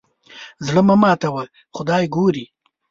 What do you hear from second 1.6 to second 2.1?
خدای